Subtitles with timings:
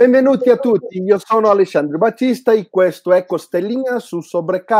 [0.00, 4.72] Benvenuti a tutti, io sono Alessandro Battista e questo è Costellina su Sobre K,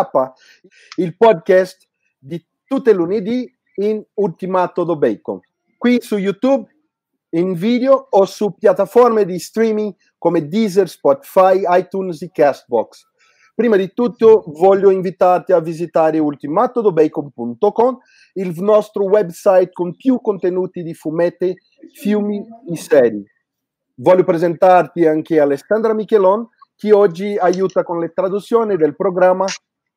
[0.96, 1.86] il podcast
[2.18, 3.46] di tutte lunedì
[3.82, 5.40] in Ultimato do Bacon.
[5.76, 6.66] Qui su YouTube,
[7.36, 13.02] in video o su piattaforme di streaming come Deezer, Spotify, iTunes e Castbox.
[13.54, 17.98] Prima di tutto voglio invitarti a visitare ultimatodobacon.com,
[18.36, 21.54] il nostro website con più contenuti di fumetti,
[21.92, 22.30] film
[22.72, 23.24] e serie
[23.94, 29.44] Voglio presentarti anche Alessandra Michelon, che oggi aiuta con le traduzioni del programma.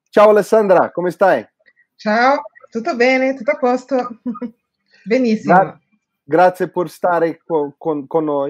[0.10, 1.48] Ciao Alessandra, come stai?
[1.96, 4.20] Ciao, tutto bene, tutto a posto.
[5.06, 5.56] Benissimo.
[5.56, 5.80] Gra-
[6.24, 8.50] grazie per stare con, con, con noi.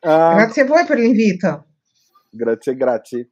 [0.00, 1.66] Uh, grazie a voi per l'invito.
[2.28, 3.28] Grazie, grazie.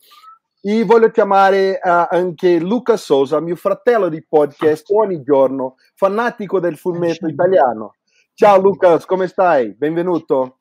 [0.60, 6.76] E voglio chiamare uh, anche Luca Sosa, mio fratello di podcast ogni giorno, fanatico del
[6.76, 7.94] fumetto italiano.
[8.34, 9.74] Ciao Lucas, come stai?
[9.76, 10.58] Benvenuto.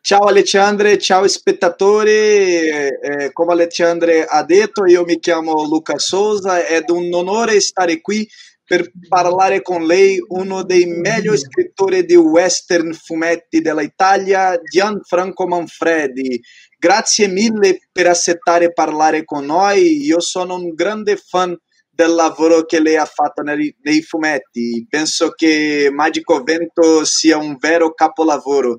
[0.00, 6.84] Ciao Alexandre, ciao spettatori, eh, come Alexandre ha detto io mi chiamo Luca Souza, è
[6.88, 8.28] un onore stare qui
[8.64, 16.40] per parlare con lei, uno dei migliori scrittori di western fumetti dell'Italia, Gianfranco Manfredi.
[16.78, 21.56] Grazie mille per accettare parlare con noi, io sono un grande fan
[21.94, 24.84] del lavoro che lei ha fatto nei, nei, fumetti.
[24.88, 28.78] Penso che Magico Vento sia un vero capolavoro.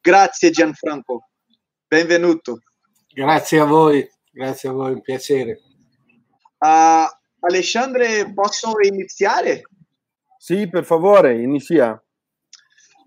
[0.00, 1.28] Grazie Gianfranco,
[1.86, 2.62] benvenuto.
[3.12, 5.60] Grazie a voi, grazie a voi, un piacere.
[6.58, 7.06] Uh,
[7.40, 9.62] Alessandre, posso iniziare?
[10.38, 12.02] Sì, per favore, inizia.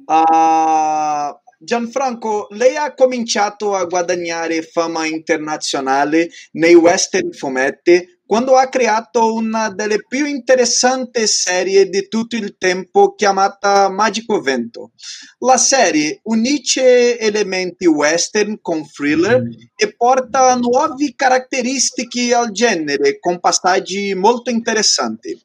[0.06, 9.34] Uh, Gianfranco, lei ha cominciato a guadagnare fama internazionale nei western fumetti quando ha creato
[9.34, 14.92] una delle più interessanti serie di tutto il tempo chiamata Magico Vento.
[15.40, 19.52] La serie unisce elementi western con thriller mm.
[19.76, 25.40] e porta nuove caratteristiche al genere con passaggi molto interessanti.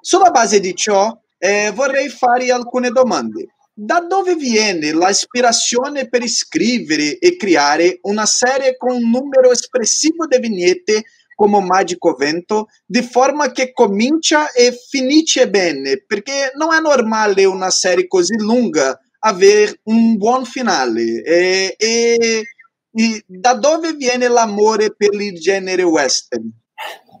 [0.00, 3.54] Sulla base di ciò eh, vorrei fare alcune domande.
[3.72, 10.38] Da dove viene l'ispirazione per scrivere e creare una serie con un numero espressivo di
[10.40, 11.04] vignette
[11.38, 17.70] come Magico Vento, di forma che comincia e finisce bene, perché non è normale una
[17.70, 21.22] serie così lunga avere un buon finale.
[21.22, 22.42] E, e,
[22.90, 26.50] e da dove viene l'amore per il genere western?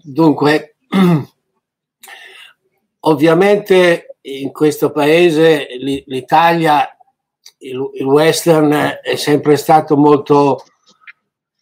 [0.02, 0.78] Dunque,
[3.06, 6.88] ovviamente in questo paese l'Italia,
[7.58, 10.64] il, il western è sempre stato molto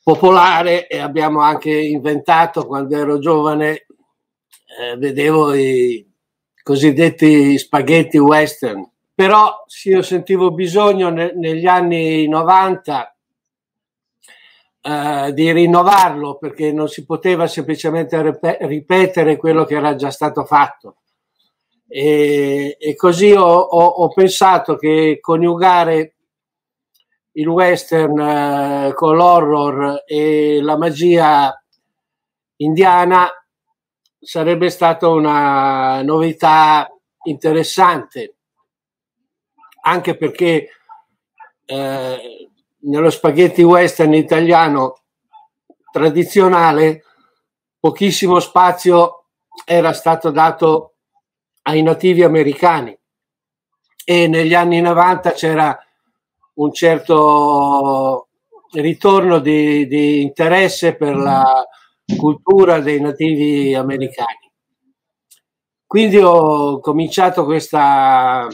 [0.06, 3.86] popolare e abbiamo anche inventato quando ero giovane,
[4.78, 6.08] eh, vedevo i
[6.62, 8.88] cosiddetti spaghetti western.
[9.12, 13.16] Però sì, io sentivo bisogno ne, negli anni 90
[14.80, 20.44] eh, di rinnovarlo perché non si poteva semplicemente rep- ripetere quello che era già stato
[20.44, 20.98] fatto.
[21.88, 26.15] E, e così ho, ho, ho pensato che coniugare
[27.36, 31.62] il western eh, con l'horror e la magia
[32.56, 33.28] indiana
[34.18, 36.88] sarebbe stata una novità
[37.24, 38.36] interessante,
[39.82, 40.70] anche perché
[41.66, 45.02] eh, nello spaghetti western italiano
[45.92, 47.04] tradizionale
[47.78, 49.26] pochissimo spazio
[49.64, 50.94] era stato dato
[51.62, 52.98] ai nativi americani
[54.04, 55.85] e negli anni 90 c'era
[56.56, 58.28] un certo
[58.72, 61.64] ritorno di, di interesse per la
[62.16, 64.50] cultura dei nativi americani.
[65.86, 68.48] Quindi ho cominciato questa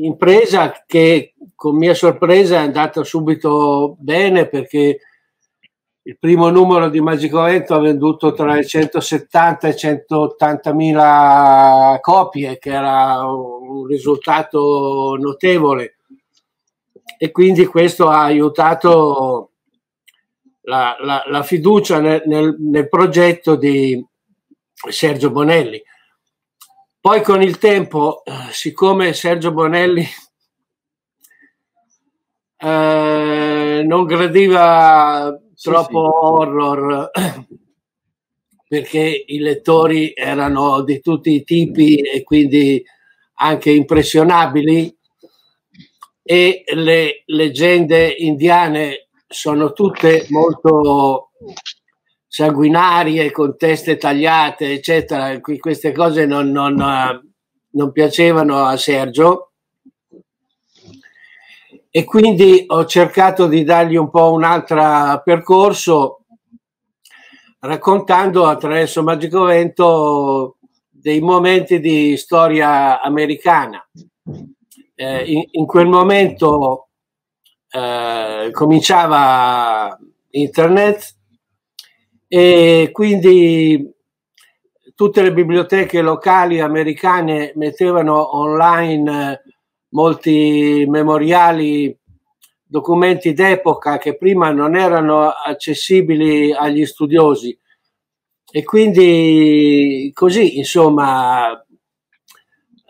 [0.00, 5.00] impresa che con mia sorpresa è andata subito bene perché
[6.02, 12.58] il primo numero di Magico Vento ha venduto tra le 170 e 180 mila copie,
[12.58, 15.97] che era un risultato notevole
[17.18, 19.50] e quindi questo ha aiutato
[20.62, 24.02] la, la, la fiducia nel, nel, nel, progetto di
[24.88, 25.82] Sergio Bonelli.
[27.00, 30.06] Poi con il tempo, siccome Sergio Bonelli
[32.56, 36.24] eh, non gradiva troppo sì, sì.
[36.24, 37.10] horror
[38.68, 42.84] perché i lettori erano di tutti i tipi e quindi
[43.40, 44.97] anche impressionabili,
[46.30, 51.30] e le leggende indiane sono tutte molto
[52.26, 55.40] sanguinarie, con teste tagliate, eccetera.
[55.40, 56.76] Queste cose non, non,
[57.70, 59.52] non piacevano a Sergio.
[61.90, 66.26] e quindi ho cercato di dargli un po' un altro percorso
[67.60, 70.58] raccontando attraverso Magico Vento
[70.90, 73.82] dei momenti di storia americana.
[75.00, 76.88] Eh, in, in, quel momento
[77.70, 79.96] eh, cominciava
[80.30, 81.14] internet
[82.26, 83.94] e quindi
[84.96, 89.42] tutte le biblioteche locali americane mettevano online
[89.90, 91.96] molti memoriali,
[92.64, 97.56] documenti d'epoca che prima non erano accessibili agli studiosi.
[98.50, 101.64] E quindi così, insomma,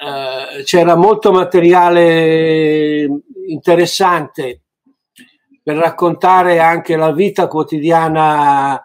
[0.01, 3.05] eh, c'era molto materiale
[3.49, 4.63] interessante
[5.61, 8.81] per raccontare anche la vita quotidiana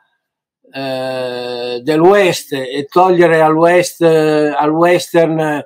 [0.72, 5.64] eh, del West e togliere al, West, al western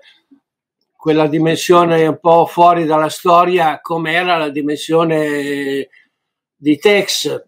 [0.98, 5.88] quella dimensione un po' fuori dalla storia come era la dimensione
[6.58, 7.46] di Tex.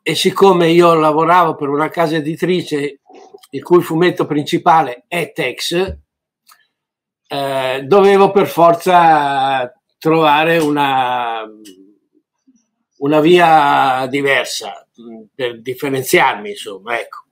[0.00, 3.00] E siccome io lavoravo per una casa editrice
[3.50, 6.06] il cui fumetto principale è Tex
[7.28, 11.44] eh, dovevo per forza trovare una,
[12.98, 14.86] una via diversa
[15.34, 17.26] per differenziarmi, insomma, ecco.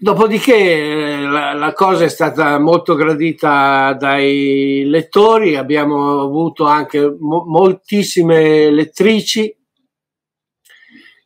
[0.00, 7.44] Dopodiché eh, la, la, cosa è stata molto gradita dai lettori, abbiamo avuto anche mo-
[7.44, 9.54] moltissime lettrici,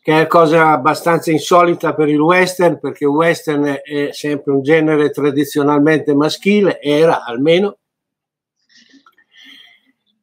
[0.03, 5.11] che è cosa abbastanza insolita per il western, perché il western è sempre un genere
[5.11, 7.79] tradizionalmente maschile, era almeno,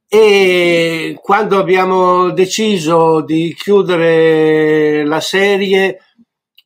[0.06, 6.00] e quando abbiamo deciso di chiudere la serie,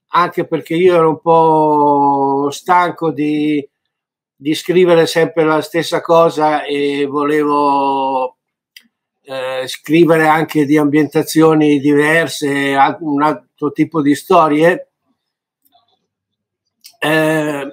[0.07, 3.63] anche perché io ero un po' stanco di,
[4.33, 8.37] di scrivere sempre la stessa cosa e volevo
[9.23, 14.89] eh, scrivere anche di ambientazioni diverse, un altro tipo di storie,
[16.99, 17.67] eh,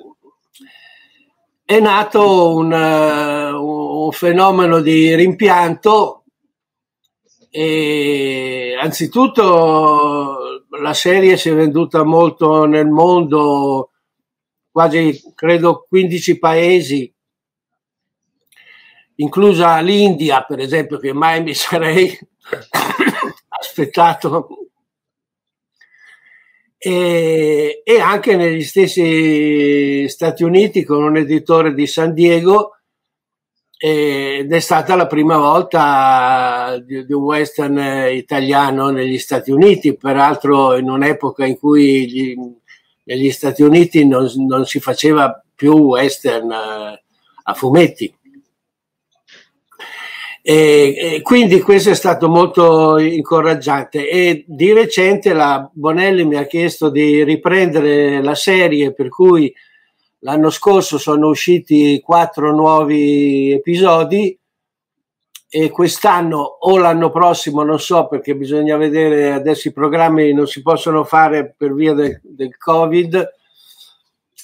[1.65, 6.25] è nato un, un fenomeno di rimpianto
[7.51, 13.91] e anzitutto la serie si è venduta molto nel mondo,
[14.71, 17.13] quasi credo 15 paesi,
[19.21, 22.19] inclusa l'India per esempio che mai mi sarei
[23.49, 24.49] aspettato
[26.83, 32.77] e, e, anche negli stessi Stati Uniti con un editore di San Diego
[33.77, 40.77] ed è stata la prima volta di, di, un western italiano negli Stati Uniti, peraltro
[40.77, 42.35] in un'epoca in cui gli,
[43.05, 47.03] negli Stati Uniti non, non, si faceva più western eh,
[47.43, 48.15] a fumetti.
[50.43, 54.09] E, e, quindi questo è stato molto incoraggiante.
[54.09, 59.53] E di recente la Bonelli mi ha chiesto di riprendere la serie per cui
[60.23, 64.39] L'anno scorso sono usciti quattro nuovi episodi
[65.49, 70.61] e quest'anno o l'anno prossimo non so perché bisogna vedere adesso i programmi non si
[70.61, 73.33] possono fare per via del, del covid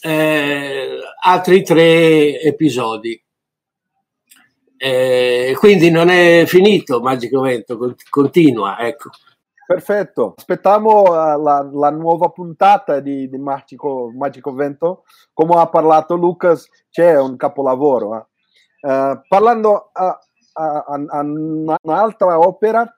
[0.00, 3.22] eh, altri tre episodi
[4.76, 9.10] eh, quindi non è finito Magico Vento continua ecco
[9.66, 15.02] Perfetto, aspettiamo uh, la, la, nuova puntata di, di Magico, Magico, Vento.
[15.32, 18.14] Come ha parlato Lucas, c'è un capolavoro.
[18.16, 18.88] Eh.
[18.88, 20.16] Uh, parlando a,
[20.52, 22.88] a, a, un'altra opera,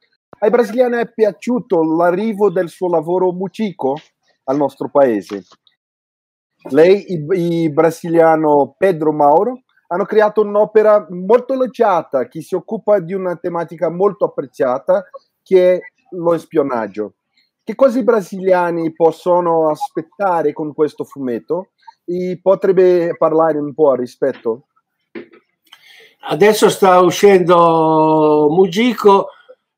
[0.40, 3.97] ai brasiliani è piaciuto l'arrivo del suo lavoro Mucico
[4.44, 5.44] al nostro paese.
[6.68, 13.14] Lei, il, il brasiliano Pedro Mauro, hanno creato un'opera molto elogiata che si occupa di
[13.14, 15.04] una tematica molto apprezzata
[15.42, 15.80] che è
[16.11, 17.14] lo spionaggio.
[17.62, 21.71] Che cosa i brasiliani possono aspettare con questo fumetto?
[22.04, 24.68] E potrebbe parlare un po' a rispetto?
[26.30, 29.28] Adesso sta uscendo Mugico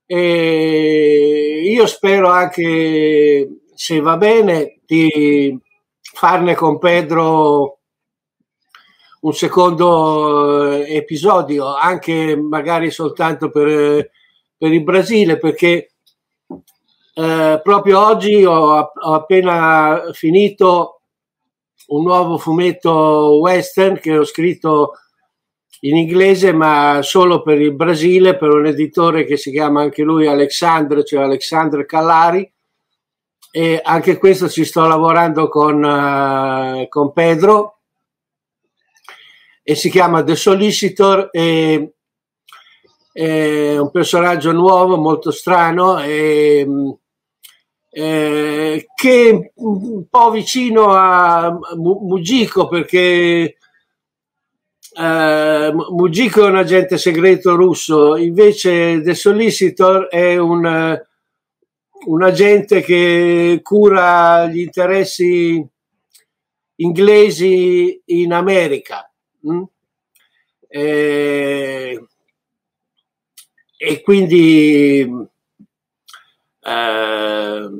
[0.06, 5.56] e io spero anche, se va bene, di
[6.00, 7.79] farne con Pedro
[9.20, 14.10] un secondo eh, episodio, anche magari soltanto per,
[14.56, 15.92] per il Brasile, perché
[17.14, 21.00] eh, proprio oggi ho, ho, appena finito
[21.88, 24.92] un nuovo fumetto western che ho scritto
[25.80, 30.26] in inglese ma solo per il Brasile per un editore che si chiama anche lui
[30.26, 32.50] Alexandre, cioè Alexandre Callari.
[33.52, 37.79] E anche questo ci sto lavorando con, uh, con Pedro
[39.62, 41.92] e si chiama The Solicitor e
[43.12, 46.66] è un personaggio nuovo, molto strano, e,
[47.90, 53.56] eh, che un po' vicino a Mujiko perché
[54.92, 61.00] eh, Mujiko è un agente segreto russo, invece The Solicitor è un,
[62.06, 65.64] un agente che cura gli interessi
[66.76, 69.09] inglesi in America.
[69.48, 69.62] Mm?
[70.68, 72.04] E,
[73.76, 75.08] e, quindi
[76.60, 77.70] eh,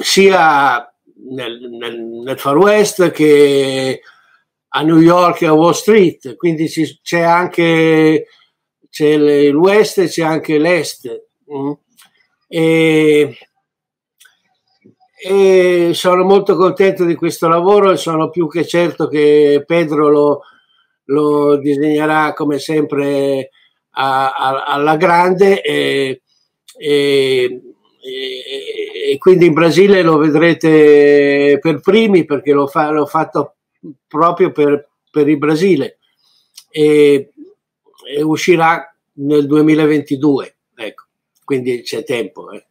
[0.00, 0.94] sia
[1.30, 4.00] nel, nel, nel, Far West che
[4.68, 8.26] a New York e a Wall Street, quindi ci, c'è anche
[8.92, 11.08] c'è il West e c'è anche l'Est.
[11.50, 11.72] Mm?
[12.46, 13.38] E,
[15.24, 20.42] e sono molto contento di questo lavoro e sono più che certo che Pedro lo,
[21.12, 23.50] lo disegnerà come sempre
[23.90, 26.22] a, a, alla grande e,
[26.76, 27.62] e,
[28.00, 33.56] e, quindi in Brasile lo vedrete per primi perché l'ho, fa, l'ho fatto
[34.06, 35.98] proprio per, per il Brasile
[36.70, 37.28] e,
[38.22, 41.04] uscirà nel 2022 ecco
[41.44, 42.66] quindi c'è tempo eh.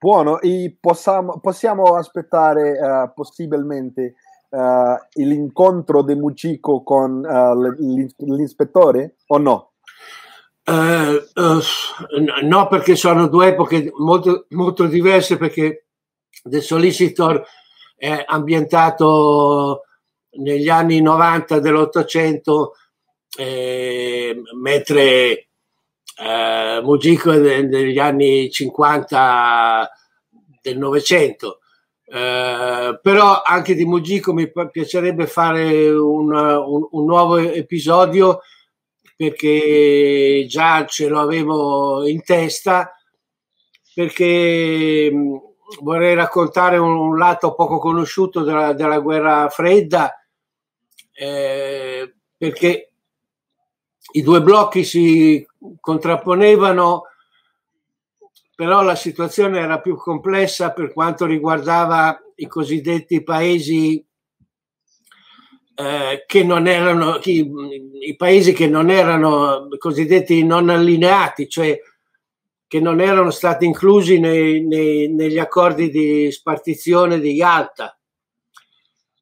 [0.00, 4.14] Buono, e possiamo, possiamo aspettare uh, possibilmente
[4.50, 9.72] uh, l'incontro di Mucico con uh, l'ispettore o no?
[12.42, 15.86] no, perché sono due epoche molto, molto diverse perché
[16.42, 17.42] The Solicitor
[17.96, 19.84] è ambientato
[20.38, 22.74] negli anni 90 dell'Ottocento,
[23.36, 25.48] eh, mentre
[26.20, 29.90] eh, Mujico degli anni 50
[30.62, 31.60] del Novecento.
[32.10, 38.40] Eh, però anche di Mujico mi piacerebbe fare un, un, un, nuovo episodio
[39.14, 42.94] perché già ce lo avevo in testa
[43.92, 45.36] perché mm,
[45.80, 50.10] vorrei raccontare un, un lato poco conosciuto della, della guerra fredda
[51.12, 52.92] eh, perché
[54.12, 55.46] i due blocchi si
[55.78, 57.02] contrapponevano,
[58.58, 64.04] però la situazione era più complessa per quanto riguardava i cosiddetti paesi
[65.76, 67.48] eh, che non erano i,
[68.00, 71.78] i paesi che non erano cosiddetti non allineati, cioè
[72.66, 77.96] che non erano stati inclusi nei, nei, negli accordi di spartizione di Yalta.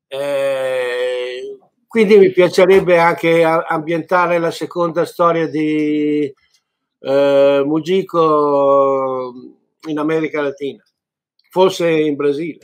[0.08, 6.32] Eh, quindi mi piacerebbe anche ambientare la seconda storia di
[7.06, 9.32] eh, Mujico
[9.88, 10.82] in America Latina,
[11.50, 12.58] forse in Brasile.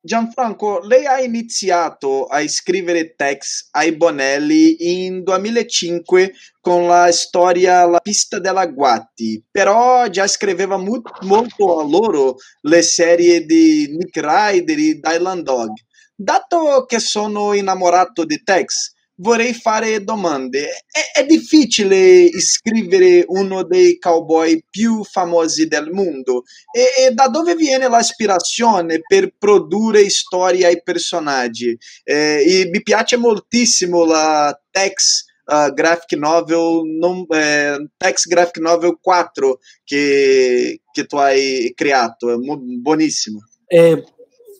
[0.00, 7.98] Gianfranco, lei ha iniziato a scrivere text ai Bonelli in 2005 con la storia La
[7.98, 14.78] pista della Guatti, però già scriveva molto, molto a loro le serie di Nick Ryder
[14.78, 15.72] e Dylan Dog.
[16.14, 20.84] Dato che sono innamorato di Tex, vorrei fare domande.
[20.90, 26.42] È, è, difficile scrivere uno dei cowboy più famosi del mondo?
[26.70, 31.76] E, e da dove viene l'ispirazione per produrre storie ai personaggi?
[32.04, 39.58] Eh, mi piace moltissimo la Tex uh, graphic novel, non, eh, Tex graphic novel 4
[39.84, 43.40] che, che tu hai creato, è buonissimo.
[43.66, 44.04] Eh,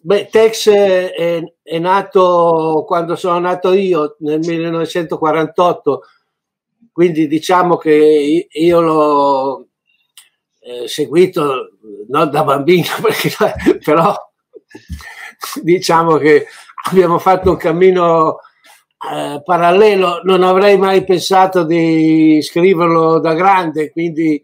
[0.06, 6.02] Beh, Tex è, è, nato quando sono nato io nel 1948,
[6.92, 9.66] quindi diciamo che io l'ho
[10.60, 11.70] eh, seguito
[12.06, 14.14] non da bambino, perché, però
[15.60, 16.46] diciamo che
[16.88, 18.38] abbiamo fatto un cammino
[19.12, 20.20] eh, parallelo.
[20.22, 24.40] Non avrei mai pensato di scriverlo da grande, quindi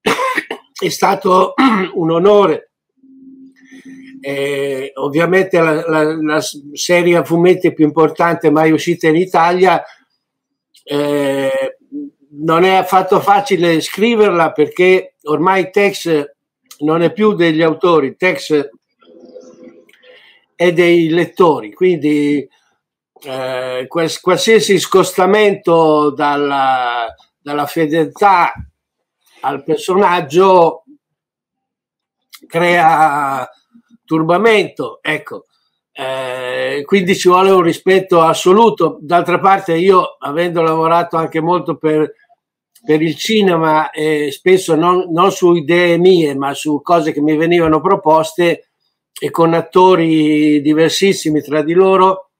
[0.78, 1.54] è stato
[1.94, 2.69] un onore
[4.20, 6.40] eh, ovviamente la, la, la,
[6.72, 9.82] serie a fumetti più importante mai uscita in Italia
[10.84, 11.78] eh,
[12.32, 16.24] non è affatto facile scriverla perché ormai Tex
[16.80, 18.68] non è più degli autori, Tex
[20.54, 22.46] è dei lettori, quindi
[23.22, 28.52] eh, qualsiasi scostamento dalla, dalla fedeltà
[29.40, 30.84] al personaggio
[32.46, 33.48] crea
[34.10, 35.44] turbamento, ecco.
[35.92, 38.98] Eh, quindi ci vuole un rispetto assoluto.
[39.00, 42.12] D'altra parte, io avendo lavorato anche molto per,
[42.84, 47.36] per il cinema, eh, spesso non, non, su idee mie, ma su cose che mi
[47.36, 48.70] venivano proposte
[49.16, 52.30] e con attori diversissimi tra di loro,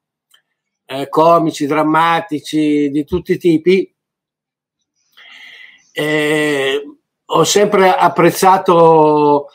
[0.86, 3.94] eh, comici, drammatici, di tutti i tipi.
[5.92, 6.82] Eh,
[7.26, 9.50] ho sempre apprezzato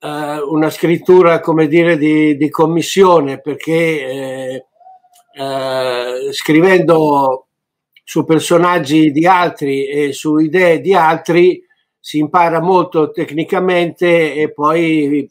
[0.00, 4.66] eh, una scrittura, come dire, di, di commissione, perché eh,
[5.34, 7.46] eh, scrivendo
[8.02, 11.62] su personaggi di altri e su idee di altri
[12.00, 15.30] si impara molto tecnicamente e poi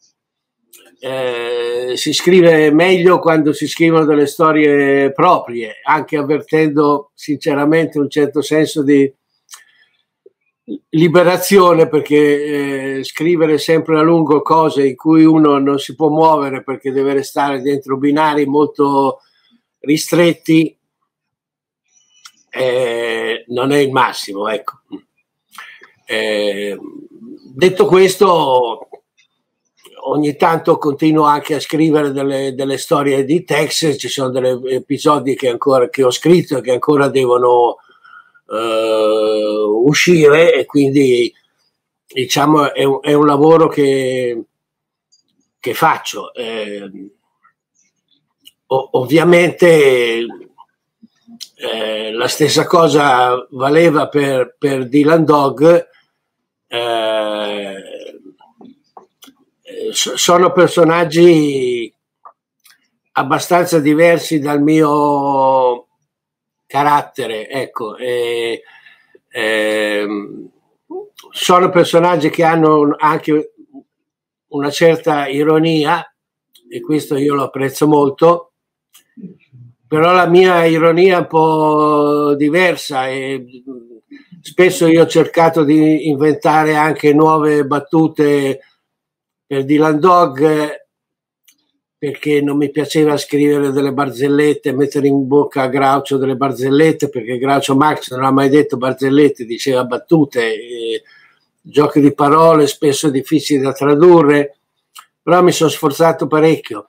[1.02, 8.42] eh, si scrive meglio quando si scrivono delle storie proprie, anche avvertendo sinceramente un certo
[8.42, 9.12] senso di
[10.90, 16.64] liberazione perché eh, scrivere sempre a lungo cose in cui uno non si può muovere
[16.64, 19.22] perché deve restare dentro binari molto
[19.80, 20.78] ristretti
[22.52, 24.82] eh, non è il massimo ecco.
[26.06, 26.78] Eh,
[27.54, 28.88] detto questo
[30.02, 35.36] ogni tanto continuo anche a scrivere delle, delle storie di Tex ci sono degli episodi
[35.36, 37.78] che, ancora, che ho scritto e che ancora devono
[38.50, 41.34] uh, uscire e quindi
[42.06, 44.44] diciamo è un, è un lavoro che,
[45.60, 46.34] che faccio.
[46.34, 46.90] Eh,
[48.68, 50.26] ovviamente
[51.56, 55.88] eh, la stessa cosa valeva per, per Dylan Dog.
[56.68, 57.76] Eh,
[59.92, 61.92] sono personaggi
[63.14, 65.89] abbastanza diversi dal mio
[66.70, 67.98] carattere, ecco.
[67.98, 68.62] E,
[69.28, 70.08] e,
[71.32, 73.54] sono personaggi che hanno anche
[74.50, 76.04] una certa ironia
[76.70, 78.54] e questo io lo apprezzo molto,
[79.88, 83.64] però la mia ironia è un po' diversa e
[84.40, 88.60] spesso io ho cercato di inventare anche nuove battute
[89.48, 90.79] per Dylan Dog
[92.00, 97.38] perché non mi piaceva scrivere delle barzellette, mettere in bocca a Groucho delle barzellette, perché
[97.38, 101.04] Groucho Max non ha mai detto barzellette, diceva battute, eh,
[101.62, 104.56] giochi di parole spesso difficili da tradurre,
[105.22, 106.86] però mi sono sforzato parecchio.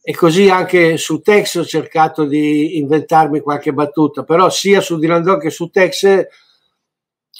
[0.00, 5.22] E così anche su Tex ho cercato di inventarmi qualche battuta, però sia su Dylan
[5.22, 6.26] Dog che su Tex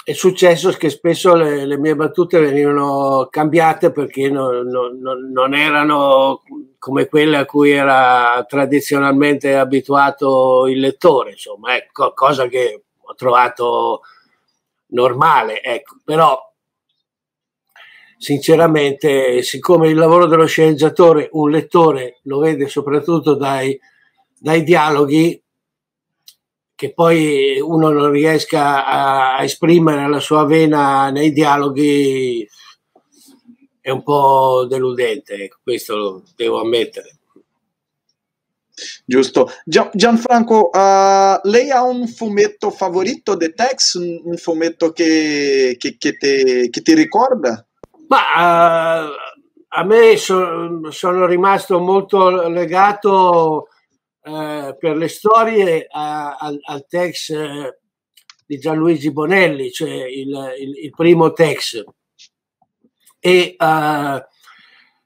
[0.04, 4.98] è successo che spesso le, le, mie battute venivano cambiate perché non, non,
[5.32, 6.42] non, erano
[6.78, 14.02] come quelle a cui era tradizionalmente abituato il lettore, insomma, ecco, cosa che ho trovato
[14.88, 16.38] normale, ecco, però
[18.18, 23.78] sinceramente, siccome il lavoro dello sceneggiatore, un lettore lo vede soprattutto dai,
[24.38, 25.42] dai dialoghi,
[26.84, 32.46] che poi uno non riesca a, esprimere la sua vena nei dialoghi
[33.80, 37.18] è un po' deludente, questo lo devo ammettere.
[39.06, 39.50] Giusto.
[39.64, 43.94] Gianfranco, uh, lei ha un fumetto favorito di Tex?
[43.94, 47.66] Un fumetto che, che, che, te, che ti ricorda?
[48.08, 49.10] Ma, uh,
[49.68, 53.68] a me so, sono rimasto molto legato
[54.26, 57.78] eh, per le storie a, al, al, tex eh,
[58.46, 61.84] di Gianluigi Bonelli, cioè il, il, il primo tex,
[63.20, 64.26] e eh,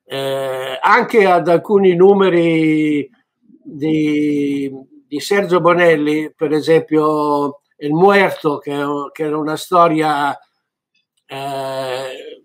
[0.05, 3.11] eh, anche ad alcuni numeri
[3.65, 4.73] di,
[5.07, 8.81] di, Sergio Bonelli, per esempio Il Muerto, che,
[9.13, 10.39] che era una storia
[11.27, 12.43] eh,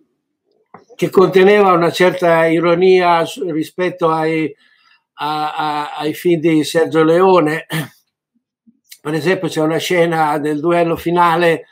[0.96, 4.52] che conteneva una certa ironia rispetto ai
[5.16, 7.66] a, a, ai film di Sergio Leone.
[9.02, 11.68] Per esempio c'è una scena del duello finale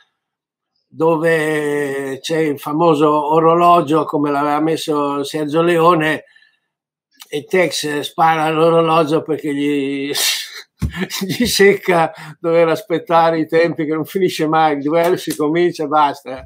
[0.86, 6.24] dove c'è il famoso orologio come l'aveva messo Sergio Leone
[7.30, 10.12] e Tex spara l'orologio perché gli,
[11.26, 15.86] gli secca dover aspettare i tempi che non finisce mai, il duello si comincia e
[15.86, 16.44] basta.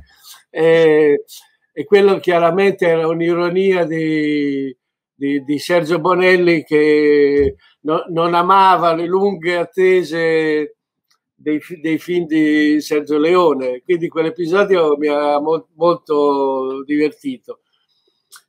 [0.49, 1.25] E,
[1.73, 4.75] e quello chiaramente era un'ironia di,
[5.17, 10.77] di, di Sergio Bonelli che no, non amava le lunghe attese
[11.35, 17.61] dei, dei, film di Sergio Leone, quindi quell'episodio mi ha mo- molto divertito.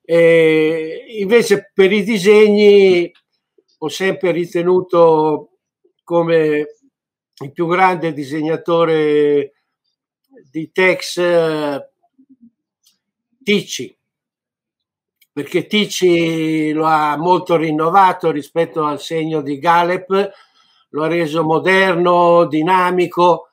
[0.03, 3.11] E invece per i disegni
[3.79, 5.59] ho sempre ritenuto
[6.03, 6.65] come
[7.39, 9.53] il più grande disegnatore
[10.49, 11.89] di Tex eh,
[13.43, 13.96] Ticci
[15.37, 20.31] perché Ticci lo ha molto rinnovato rispetto al segno di Galep,
[20.89, 23.51] lo ha reso moderno, dinamico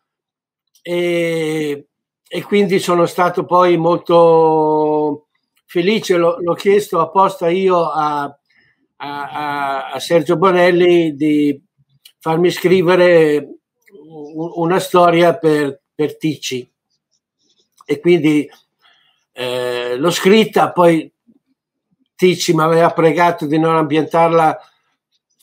[0.80, 1.88] e,
[2.26, 5.26] e quindi sono stato poi molto
[5.66, 8.34] felice, l'ho, l'ho chiesto apposta io a,
[8.96, 11.62] a, a, Sergio Bonelli di
[12.18, 13.46] farmi scrivere
[14.54, 16.66] una storia per, per Ticci.
[17.84, 18.48] E quindi
[19.32, 21.12] eh, l'ho scritta, poi
[22.24, 24.58] Ticci mi aveva pregato di non ambientarla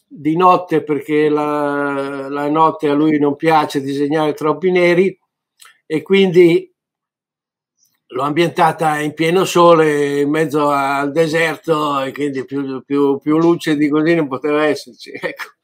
[0.07, 5.15] di notte perché la, la notte a lui non piace disegnare troppi neri
[5.85, 6.73] e quindi
[8.07, 13.75] l'ho ambientata in pieno sole in mezzo al deserto e quindi più, più, più luce
[13.75, 15.11] di così non poteva esserci.
[15.21, 15.60] Ecco.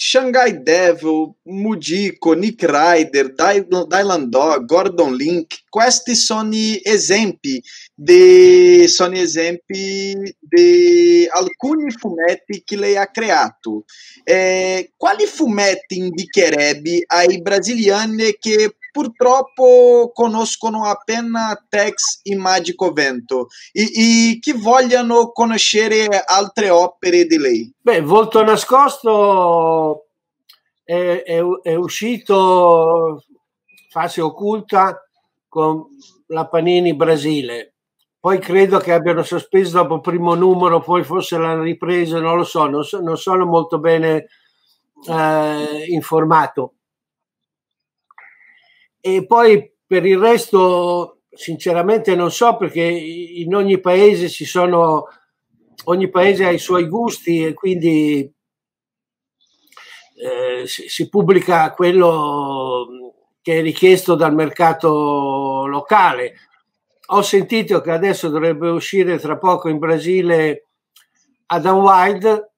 [0.00, 7.60] Shanghai Devil, Mudiko, Nick Ryder, Dylan Dog, Gordon Link, questi sono esempi
[7.92, 13.86] di, sono esempi di alcuni fumetti che lei ha creato.
[14.22, 23.82] Eh, quali fumetti indicherebbe ai brasiliani che purtroppo conoscono appena Tex e Magico Vento e,
[23.82, 27.72] e che vogliono conoscere altre opere di lei?
[27.80, 30.06] Beh, Volto Nascosto
[30.84, 33.22] è, è, è uscito
[33.90, 35.02] fase occulta
[35.48, 35.86] con
[36.28, 37.74] la Panini Brasile.
[38.20, 42.44] Poi credo che abbiano sospeso dopo il primo numero, poi forse l'hanno ripreso, non lo
[42.44, 44.26] so, non, so, non sono molto bene
[45.08, 46.74] eh, informato.
[49.16, 55.06] E poi per il resto, sinceramente, non so perché in ogni paese ci sono,
[55.84, 58.30] ogni paese ha i suoi gusti e quindi
[60.16, 66.34] eh, si, si, pubblica quello che è richiesto dal mercato locale.
[67.06, 70.66] Ho sentito che adesso dovrebbe uscire tra poco in Brasile
[71.46, 72.50] Adam Wild.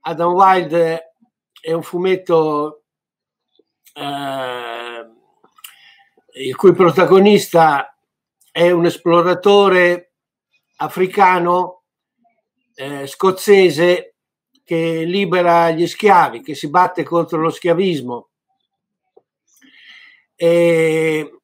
[0.00, 0.72] Adam Wild
[1.60, 2.84] è un fumetto
[3.92, 4.73] eh,
[6.36, 7.96] il cui protagonista
[8.50, 10.12] è un esploratore
[10.76, 11.82] africano
[12.74, 14.16] eh, scozzese
[14.64, 18.30] che libera gli schiavi, che si batte contro lo schiavismo.
[20.34, 21.38] E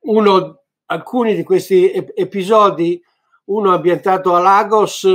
[0.00, 3.02] uno, alcuni di questi episodi,
[3.46, 5.06] uno ambientato a Lagos,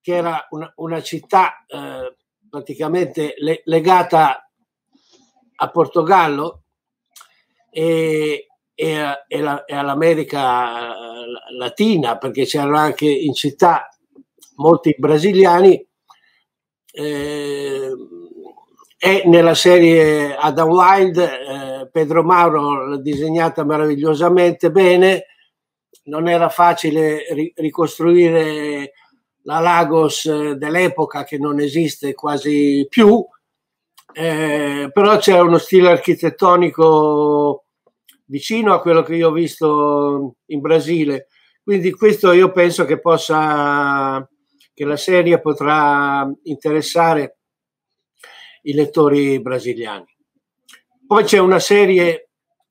[0.00, 2.16] che era una, una città eh,
[2.48, 4.50] praticamente le, legata
[5.56, 6.59] a Portogallo,
[7.70, 13.88] e, e, e, la, e all'America eh, Latina, perché c'erano anche in città
[14.56, 15.86] molti brasiliani.
[16.92, 17.90] Eh,
[19.02, 25.24] e nella serie Adam Wild eh, Pedro Mauro l'ha disegnata meravigliosamente bene
[26.04, 28.92] non era facile ri- ricostruire
[29.44, 33.24] la Lagos eh, dell'epoca che non esiste quasi più
[34.12, 37.64] eh, però c'è uno stile architettonico
[38.26, 41.28] vicino a quello che io ho visto in Brasile.
[41.62, 44.26] Quindi questo io penso che possa,
[44.72, 47.38] che la serie potrà interessare
[48.62, 50.06] i lettori brasiliani.
[51.06, 52.30] Poi c'è una serie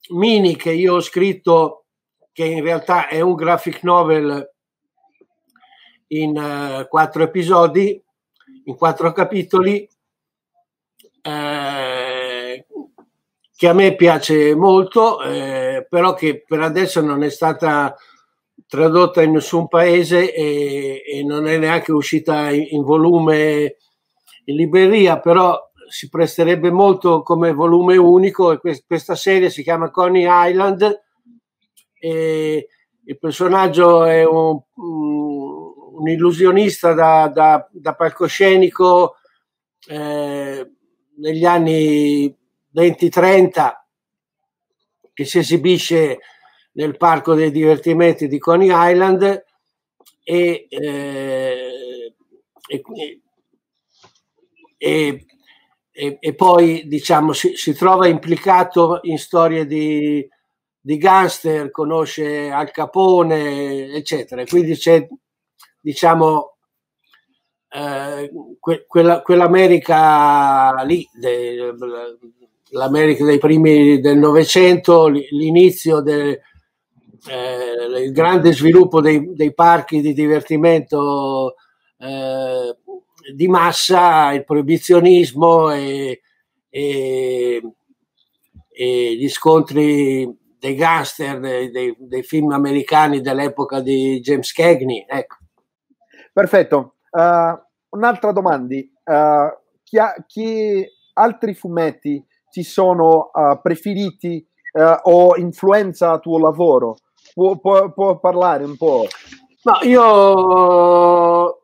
[0.10, 1.86] mini che io ho scritto
[2.32, 4.54] che in realtà è un graphic novel
[6.08, 8.02] in uh, quattro episodi,
[8.66, 9.88] in quattro capitoli,
[11.30, 12.66] eh,
[13.56, 17.96] che a me piace molto, eh, però che per adesso non è stata
[18.68, 23.76] tradotta in nessun paese e, e non è neanche uscita in, in, volume
[24.46, 29.90] in libreria, però si presterebbe molto come volume unico e quest- questa serie si chiama
[29.90, 31.02] Coney Island
[32.00, 32.68] e
[33.06, 39.16] il personaggio è un, un illusionista da, da, da palcoscenico
[39.88, 40.72] eh,
[41.20, 42.36] negli anni
[42.76, 43.72] 20-30
[45.14, 46.20] che si esibisce
[46.74, 49.46] nel parco dei divertimenti di Coney Island
[50.24, 52.14] e, eh,
[54.78, 55.26] e,
[55.92, 60.26] e, e, poi diciamo si, si, trova implicato in storie di,
[60.80, 64.46] di gangster, conosce Al Capone, eccetera.
[64.46, 65.06] Quindi c'è
[65.82, 66.59] diciamo
[67.70, 71.74] eh, que- quella, quell'America lì, de,
[72.72, 76.40] l'America dei primi del Novecento, l'inizio del
[77.28, 81.56] eh, grande sviluppo dei, dei, parchi di divertimento
[81.98, 82.76] eh,
[83.34, 86.22] di massa, il proibizionismo e,
[86.70, 87.62] e,
[88.72, 95.06] e, gli scontri dei gangster, dei, dei, dei, film americani dell'epoca di James Cagney.
[95.08, 95.38] Ecco.
[96.34, 96.96] Perfetto.
[97.12, 97.58] Uh,
[97.90, 99.50] un'altra domanda, uh,
[99.84, 104.46] chi, ha, chi, altri fumetti ti sono uh, preferiti
[105.02, 106.98] o influenza il tuo lavoro?
[107.34, 109.08] Può, può, può, parlare un po'?
[109.64, 111.62] No, io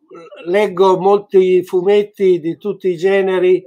[0.47, 3.63] leggo molti fumetti di tutti i generi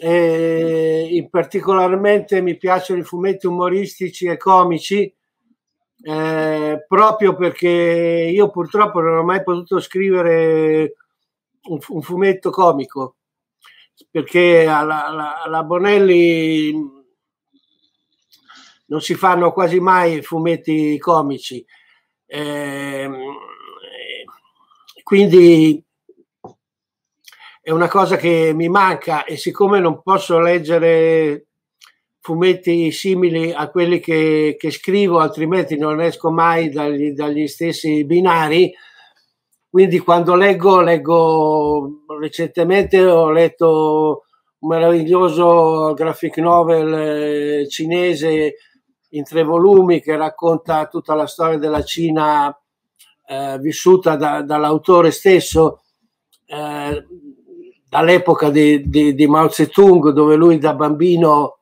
[0.00, 5.12] e in particolarmente mi piacciono i fumetti umoristici e comici
[6.02, 10.94] eh, proprio perché io purtroppo non ho mai potuto scrivere
[11.62, 13.16] un, un fumetto comico
[14.10, 16.72] perché alla, alla, alla, Bonelli
[18.86, 21.64] non si fanno quasi mai fumetti comici.
[22.26, 23.10] Eh,
[25.02, 25.82] quindi
[27.60, 31.47] è una cosa che mi manca e siccome non posso leggere
[32.20, 38.72] fumetti simili a quelli che, che scrivo, altrimenti non esco mai dagli, dagli, stessi binari.
[39.70, 44.24] Quindi quando leggo, leggo recentemente ho letto
[44.60, 48.54] un meraviglioso graphic novel eh, cinese
[49.10, 52.54] in tre volumi che racconta tutta la storia della Cina
[53.26, 55.82] eh, vissuta da, dall'autore stesso.
[56.46, 57.06] Eh,
[57.88, 61.57] dall'epoca di, di, di, Mao Zedong, dove lui da bambino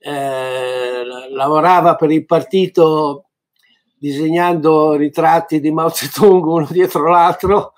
[0.00, 3.26] eh, lavorava per il partito
[3.98, 7.74] disegnando ritratti di Mao Zedong uno dietro l'altro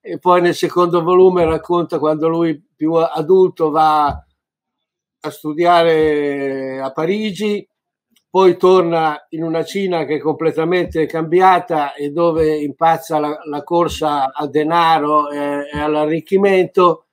[0.00, 7.66] e poi nel secondo volume racconta quando lui più adulto va a studiare a Parigi
[8.34, 14.32] poi torna in una Cina che è completamente cambiata e dove impazza la, la corsa
[14.32, 17.03] al denaro e, e all'arricchimento.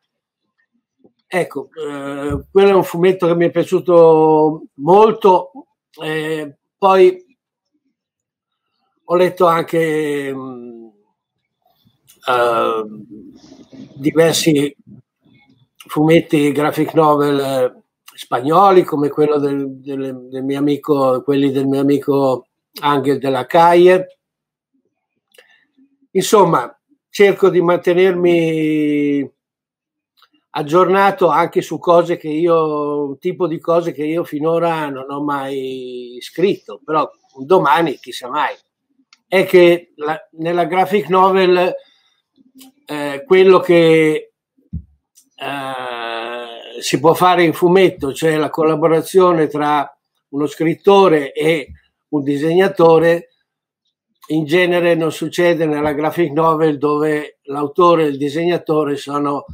[1.34, 5.52] Ecco, eh, quello è un fumetto che mi è piaciuto molto.
[6.04, 7.38] Eh, poi
[9.06, 10.92] ho letto anche mh,
[12.28, 13.06] uh,
[13.96, 14.76] diversi
[15.88, 17.82] fumetti graphic novel eh,
[18.14, 22.48] spagnoli come quello del, del, del, mio amico, quelli del mio amico
[22.82, 24.20] Angel della Caie.
[26.12, 26.78] Insomma,
[27.10, 29.40] cerco di mantenermi
[30.52, 35.24] aggiornato anche su cose che io, un tipo di cose che io finora non ho
[35.24, 38.56] mai scritto, però domani chissà mai.
[39.28, 41.74] È che la, nella graphic novel
[42.86, 44.34] eh, quello che
[45.36, 49.90] eh, si può fare in fumetto, cioè la collaborazione tra
[50.30, 51.72] uno scrittore e
[52.10, 53.30] un disegnatore,
[54.28, 59.46] in genere non succede nella graphic novel dove l'autore e il disegnatore sono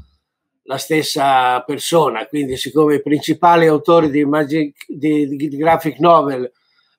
[0.68, 6.52] la stessa persona, quindi siccome i principali autori di, magic, di, di graphic novel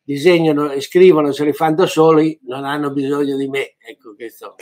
[0.03, 3.77] disegnano e scrivono, se li fanno da soli, non hanno bisogno di me.
[3.79, 4.55] Ecco questo.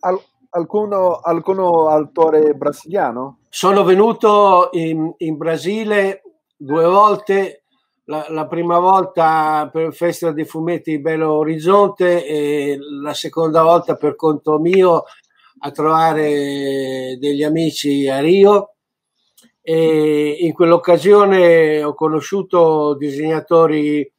[0.00, 3.38] Al, alcuno, alcuno autore brasiliano?
[3.48, 6.22] Sono venuto in, in Brasile
[6.56, 7.66] due volte,
[8.06, 13.94] la, la, prima volta per il Festival di Fumetti Belo Orizzonte e la seconda volta
[13.94, 15.04] per conto mio
[15.60, 18.74] a trovare degli amici a Rio.
[19.62, 24.10] E in quell'occasione ho conosciuto disegnatori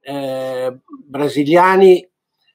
[0.00, 2.10] eh, brasiliani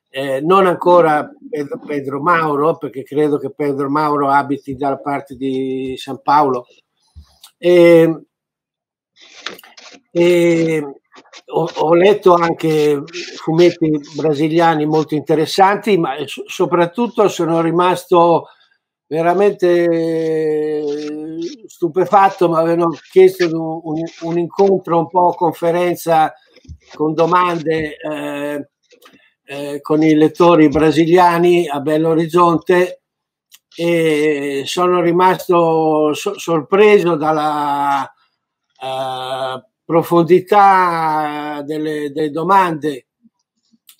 [0.10, 5.94] eh, non ancora Pedro, Pedro, Mauro, perché credo che Pedro Mauro abiti dalla parte di
[5.96, 6.66] San Paolo.
[7.58, 8.26] E,
[10.12, 11.02] e
[11.48, 13.02] ho, ho, letto anche
[13.36, 18.48] fumetti brasiliani molto interessanti, ma soprattutto sono rimasto
[19.08, 20.86] veramente
[21.68, 23.48] stupefatto, mi avevano chiesto
[23.84, 26.34] un, un, incontro un po' conferenza
[26.94, 27.98] con domande.
[27.98, 28.70] Eh,
[29.50, 33.04] eh, con i lettori brasiliani a Belo Horizonte
[33.76, 38.12] e sono rimasto so- sorpreso dalla
[38.82, 43.06] uh, profondità delle, delle domande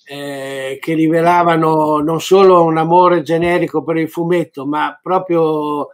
[0.04, 5.88] eh, che rivelavano non solo un amore generico per il fumetto, ma proprio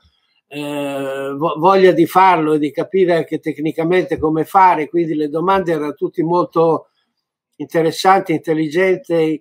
[0.48, 4.88] eh, voglia di farlo e di capire anche tecnicamente come fare.
[4.88, 6.88] Quindi le domande erano tutte molto
[7.54, 9.40] interessanti, intelligenti,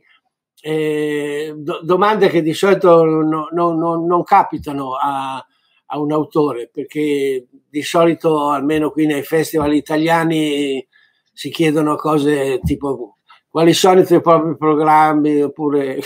[0.62, 5.44] eh, do, domande che di solito no, no, no, non capitano a,
[5.88, 10.88] a, un autore, perché di solito, almeno qui nei festival italiani,
[11.34, 13.18] si chiedono cose tipo
[13.50, 16.00] quali sono i tuoi propri programmi, oppure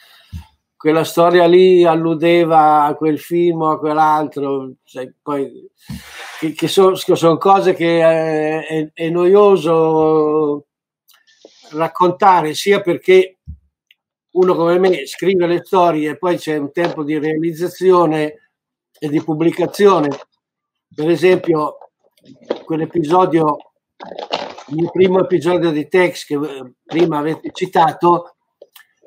[0.74, 5.70] quella storia lì alludeva a quel film o a quell'altro, sai, poi,
[6.40, 10.68] che, che sono son cose che è, è, è noioso
[11.72, 13.40] raccontare sia perché
[14.30, 18.52] uno come me scrive le storie e poi c'è un tempo di realizzazione
[18.98, 20.08] e di pubblicazione.
[20.92, 21.78] Per esempio,
[22.64, 23.56] quell'episodio,
[24.76, 28.36] il primo episodio di Tex che eh, prima avete citato,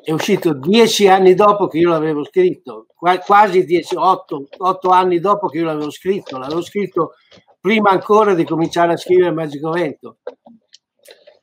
[0.03, 5.47] è uscito dieci anni dopo che io l'avevo scritto, quasi dieci, otto, otto anni dopo
[5.47, 7.15] che io l'avevo scritto, l'avevo scritto
[7.59, 10.19] prima ancora di cominciare a scrivere Magico Vento.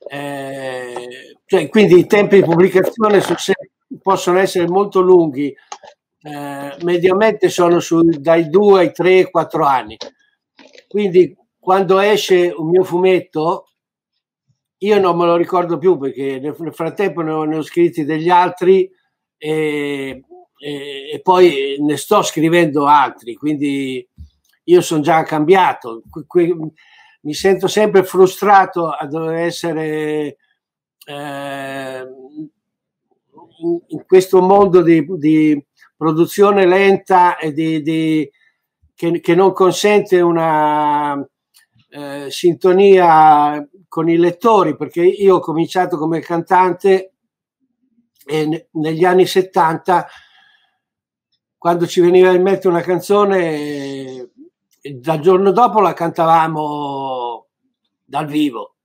[0.07, 3.21] Eh, cioè, quindi i tempi di pubblicazione
[4.01, 5.53] possono essere molto lunghi,
[6.21, 9.95] eh, mediamente sono su, dai 2 ai 3, 4 anni.
[10.87, 13.69] Quindi quando esce un mio fumetto,
[14.79, 18.29] io non me lo ricordo più perché nel, frattempo ne ho, ne ho, scritti degli
[18.29, 18.89] altri
[19.37, 20.23] e,
[20.57, 24.07] e, e, poi ne sto scrivendo altri, quindi
[24.65, 26.03] io sono già cambiato.
[27.21, 30.37] mi sento sempre frustrato a dover essere
[31.07, 32.05] eh,
[33.61, 38.29] in, in, questo mondo di, di produzione lenta e di, di,
[38.95, 41.15] che, che, non consente una
[41.89, 47.13] eh, sintonia con i lettori, perché io ho cominciato come cantante
[48.25, 50.07] e ne, negli anni 70,
[51.57, 54.31] quando ci veniva in mente una canzone,
[54.81, 57.47] dal giorno dopo la cantavamo
[58.03, 58.75] dal vivo.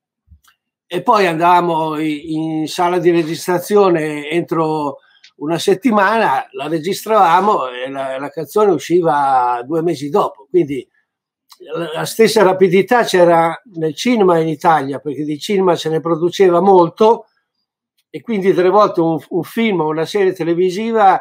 [0.87, 4.99] E poi andavamo in sala di registrazione entro
[5.41, 10.47] una settimana, la registravamo e la, la canzone usciva due mesi dopo.
[10.49, 10.87] Quindi
[11.95, 17.27] la stessa rapidità c'era nel cinema in Italia, perché di cinema se ne produceva molto
[18.09, 21.21] e quindi tre volte un, un film o una serie televisiva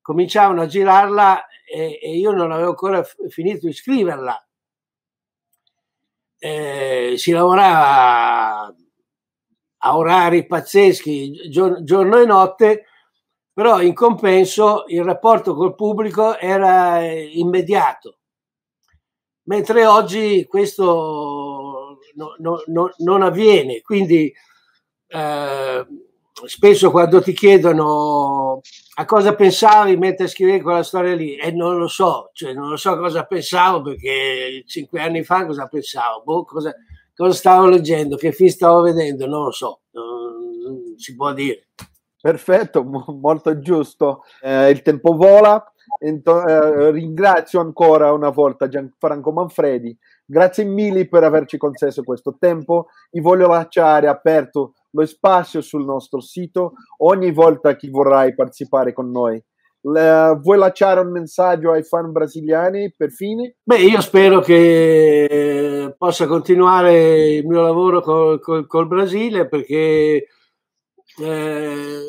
[0.00, 4.46] cominciavano a girarla e, e io non avevo ancora finito di scriverla.
[6.40, 8.74] Eh, si lavorava
[9.80, 12.84] a orari pazzeschi, giorno, giorno e notte,
[13.58, 18.18] però in compenso il rapporto col pubblico era immediato,
[19.48, 23.80] mentre oggi questo no, no, no, non avviene.
[23.80, 24.32] Quindi
[25.08, 25.86] eh,
[26.46, 28.60] spesso quando ti chiedono
[28.94, 32.68] a cosa pensavi mentre scrivevi quella storia lì, e eh, non lo so, cioè non
[32.68, 36.72] lo so cosa pensavo perché cinque anni fa cosa pensavo, boh, cosa,
[37.12, 41.66] cosa stavo leggendo, che film stavo vedendo, non lo so, non si può dire.
[42.20, 44.22] Perfetto, molto giusto.
[44.40, 45.62] Eh, il tempo vola.
[46.00, 49.96] Ento, eh, ringrazio ancora una volta Gianfranco Manfredi.
[50.24, 52.88] Grazie mille per averci concesso questo tempo.
[53.10, 59.10] Vi voglio lasciare aperto lo spazio sul nostro sito ogni volta che vorrai partecipare con
[59.10, 59.42] noi.
[59.80, 63.56] Le, vuoi lasciare un messaggio ai fan brasiliani per fine?
[63.62, 70.26] Beh, io spero che possa continuare il mio lavoro col, col, col Brasile perché
[71.20, 72.00] eh,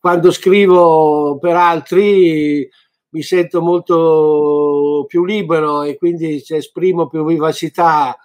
[0.00, 2.68] quando scrivo per altri
[3.08, 8.16] mi sento molto più libero e quindi esprimo più vivacità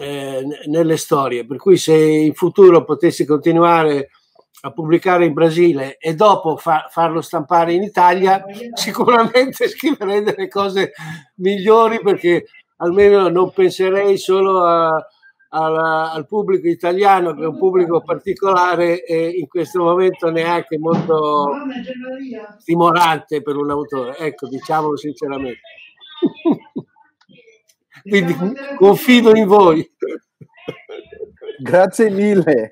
[0.00, 1.44] eh, nelle storie.
[1.44, 4.10] Per cui se in futuro potessi continuare
[4.62, 10.92] a pubblicare in Brasile e dopo fa- farlo stampare in Italia, sicuramente scriverei delle cose
[11.36, 15.04] migliori perché almeno non penserei solo a,
[15.50, 21.52] alla, al pubblico italiano, che è un pubblico particolare e in questo momento neanche molto
[22.58, 24.16] stimolante per un autore.
[24.16, 25.60] Ecco, diciamolo sinceramente.
[28.02, 28.34] Quindi
[28.76, 29.88] confido in voi.
[31.62, 32.70] Grazie mille.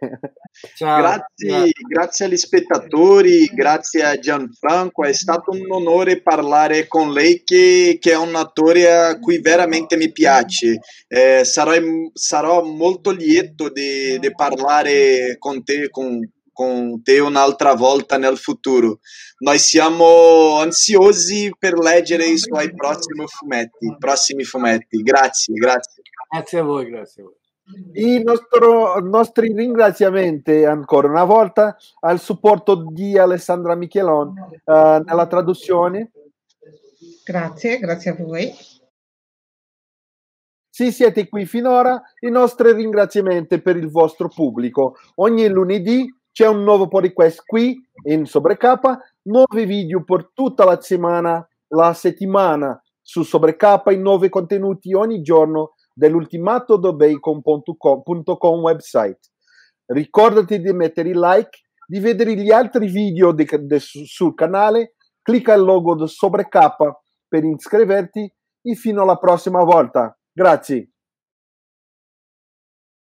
[0.74, 0.98] Ciao.
[0.98, 7.98] Grazie, grazie, agli spettatori, grazie a Gianfranco, è stato un onore parlare con lei che,
[8.00, 10.80] che è un attore a cui veramente mi piace.
[11.06, 11.72] Eh, sarò,
[12.12, 16.18] sarò, molto lieto di, di parlare con te, con,
[16.52, 19.00] con te un'altra volta nel futuro.
[19.40, 23.94] Noi siamo ansiosi per leggere i suoi prossimi fumetti.
[23.98, 25.02] Prossimi fumetti.
[25.02, 26.02] Grazie, grazie.
[26.30, 27.36] Grazie a voi, grazie a voi.
[27.92, 34.28] I nostro, nostri ringraziamenti ancora una volta al supporto di Alessandra Michelon
[34.64, 34.72] uh,
[35.04, 36.12] nella traduzione.
[37.24, 38.50] Grazie, grazie a voi.
[40.70, 44.96] Se siete qui finora, i nostri ringraziamenti per il vostro pubblico.
[45.16, 51.46] Ogni lunedì c'è un nuovo podcast qui in Sobrecapa, nuovi video per tutta la settimana,
[51.74, 59.18] la settimana su Sobrecapa, i nuovi contenuti ogni giorno dell'ultimatodobacon.com website.
[59.86, 65.54] Ricordati di mettere il like, di vedere gli altri video de, de, sul canale, clicca
[65.54, 68.32] il logo di Sobrecapa per iscriverti
[68.62, 70.16] e fino alla prossima volta.
[70.32, 70.92] Grazie.